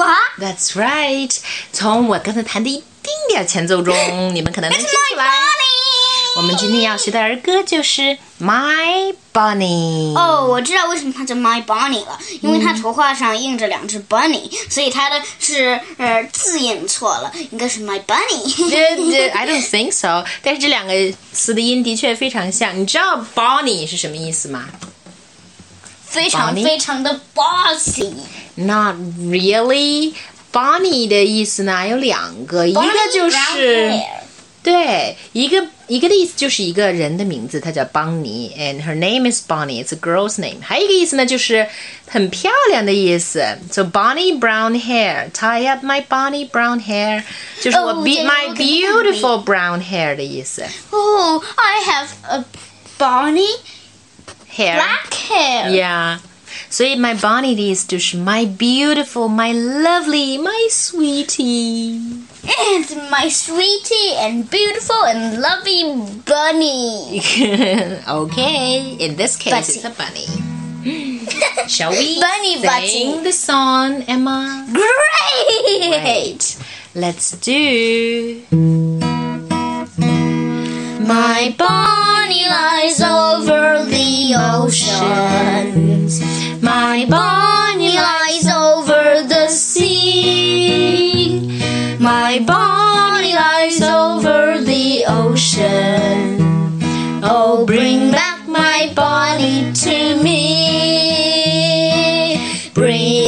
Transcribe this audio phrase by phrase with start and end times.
[0.00, 0.16] 啊。
[0.38, 1.34] That's right。
[1.72, 3.94] 从我刚才弹的一丁点儿前奏中，
[4.34, 5.24] 你们可能能听出来。
[5.24, 5.72] bunny。
[6.34, 8.00] 我们今天要学的儿歌就是
[8.40, 10.14] 《My Bunny》。
[10.18, 18.70] 哦，我知道为什么它叫 My Bunny 了，因为它图画上印着两只 bunny，、所以它的是呃字印错了，应该是 My Bunny。
[18.70, 20.24] 对对， I don't think so。
[20.42, 20.94] 但是这两个
[21.34, 22.78] 词的音的确非常像。
[22.80, 24.64] 你知道 “bunny” 是什么意思吗
[26.11, 26.63] 非常 Bunny？
[26.63, 28.11] 非常的 bossy。
[28.55, 34.03] ？Not really。Bunny 的意思呢有两个，一个 Bunny 就 brown 是 hair
[34.63, 39.81] 对，一个一个的意思就是一个人的名字，她叫邦尼，and her name is Bonnie.
[39.81, 40.57] It's a girl's name.
[40.61, 41.67] 还有一个意思呢，就是
[42.07, 43.45] 很漂亮的意思。
[43.71, 47.23] So Bonnie brown hair, tie up my Bonnie brown hair，
[47.61, 50.65] 就是我哦 be 这个 my 我肯定很美 beautiful brown hair 的意思。
[50.89, 52.43] Oh, I have a
[52.97, 53.59] bunny
[54.51, 54.75] Hair.
[54.75, 55.69] black hair.
[55.71, 56.19] Yeah.
[56.69, 62.01] 所以 my Bonnie 的意思就是 my beautiful, my lovely, my sweetie.
[62.43, 65.83] It's my sweetie and beautiful and lovely
[66.25, 67.21] bunny.
[68.07, 69.73] okay, in this case, Butty.
[69.79, 70.27] it's a bunny.
[71.67, 73.23] Shall we Bunny sing butty.
[73.23, 74.65] the song, Emma?
[74.71, 76.01] Great!
[76.01, 76.57] Great.
[76.95, 78.41] Let's do.
[81.05, 83.70] My bunny lies over
[84.34, 86.20] oceans.
[86.62, 91.38] My bunny lies over the sea.
[91.98, 96.38] My bunny lies over the ocean.
[97.24, 100.42] Oh, bring back my bunny to me.
[102.74, 103.21] Bring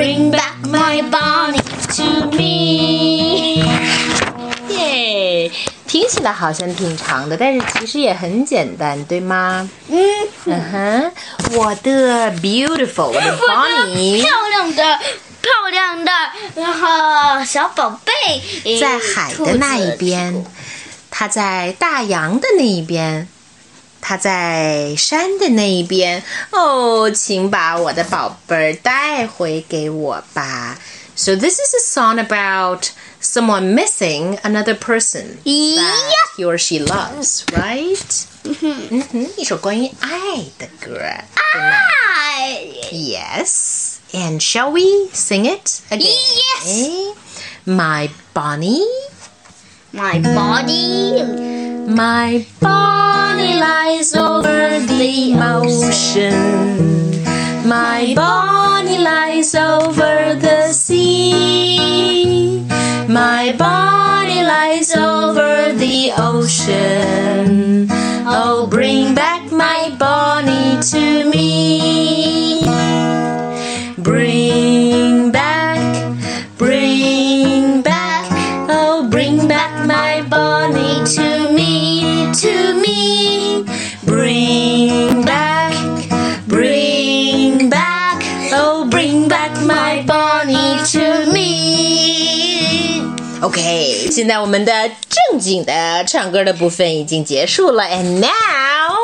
[0.00, 1.60] bring back my bunny
[1.94, 3.62] to me.
[4.70, 5.50] 耶，
[5.86, 9.68] 听起来好像挺长的，但是其实也很简单，对吗？
[9.88, 10.00] 嗯，
[10.46, 11.12] 嗯哼，
[11.52, 14.98] 我的 beautiful，我的 Bonnie 漂亮的。
[15.42, 16.12] 漂亮的，
[16.54, 20.44] 然后小宝贝在海的那一边，
[21.10, 23.26] 它在大洋的那一边，
[24.01, 26.23] 它在山的那一边。
[26.51, 30.77] 哦，请把我的宝贝儿带回给我吧。
[31.15, 32.89] So this is a song about
[33.21, 36.35] someone missing another person that Yeah.
[36.37, 38.25] he or she loves, right?
[38.43, 40.09] 嗯哼，一首关于爱
[40.59, 40.99] 的歌，
[41.53, 41.77] 对吗
[42.13, 42.59] 爱。
[42.91, 43.93] Yes.
[44.11, 46.13] And shall we sing it again?
[46.63, 47.15] Yes.
[47.65, 48.83] My Bonnie,
[49.93, 51.23] My body,
[51.87, 52.45] my
[53.58, 56.32] Lies over the ocean.
[57.68, 62.64] My Bonnie lies over the sea.
[63.08, 67.88] My Bonnie lies over the ocean.
[68.26, 72.62] Oh, bring back my Bonnie to me.
[73.98, 74.39] Bring
[93.42, 98.96] OK，现在我们的正经的唱歌的部分已经结束了，and now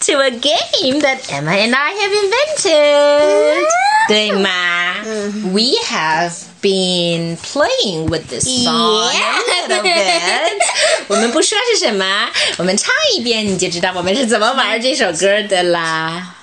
[0.00, 3.64] to a game that Emma and I have invented.
[4.06, 4.50] 对吗
[5.54, 10.58] ？We have been playing with this song a little bit.
[11.08, 16.36] 我们不说是什么，我们唱一遍你就知道我们是怎么玩这首歌的啦。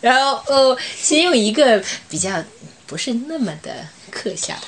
[0.00, 2.42] 然后哦，先用一个比较
[2.86, 4.66] 不是那么的可笑的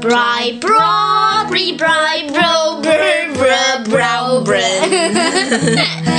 [0.00, 6.09] Bright, broad, bright, bright, bro, bro, bro, bro, bro.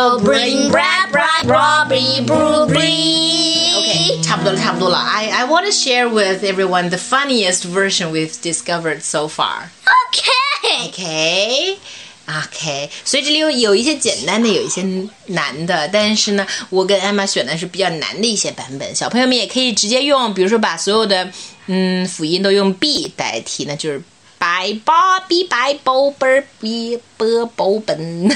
[0.00, 3.74] Bro, bring, bright, bright, bro, bree, bro, bree.
[3.76, 4.98] OK，差不多了，差不多了。
[4.98, 9.68] I I want to share with everyone the funniest version we've discovered so far.
[10.08, 10.88] Okay.
[10.88, 14.82] OK。OK，所以这里有有一些简单的，有一些
[15.26, 18.94] 难的，但是呢，我跟艾玛选的是比较难的一些版本。
[18.94, 21.30] 小朋友们也可以直接用，比如说把所有的
[21.66, 24.02] 嗯辅音都用 b 代替，那就是
[24.40, 24.94] 白包
[25.26, 28.28] b 白包本 b 波包本。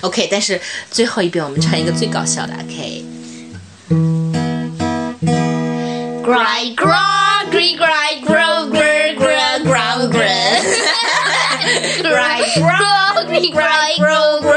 [0.00, 0.60] OK，但是
[0.90, 2.54] 最后一遍我们唱一个最搞笑的。
[2.54, 3.04] OK。
[6.24, 10.24] Gry, gry, gry, gry, grow, grow, grow, grow, grow.
[12.02, 14.47] Gry, grow, gry, gry, grow, grow, grow,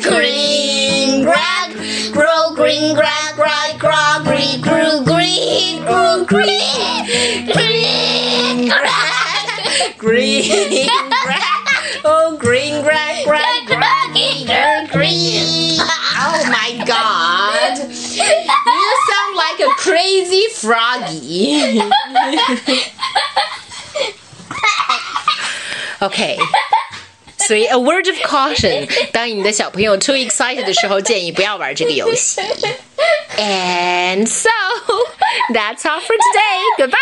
[0.00, 1.72] Green, grack,
[2.12, 7.04] grow, green, grack, gray, grow, gree, grew, green, grew, green,
[7.52, 10.88] green, grack, Green
[11.24, 14.12] grack, oh green grack, grack, grack.
[14.46, 15.78] grack, green.
[15.80, 17.78] Oh my god!
[17.78, 21.82] You sound like a crazy froggy.
[26.02, 26.38] okay.
[27.41, 32.41] 所以，a word of caution，当你的小朋友 too excited 的时候，建议不要玩这个游戏。
[33.37, 34.49] And so,
[35.53, 36.63] that's all for today.
[36.77, 36.97] Goodbye.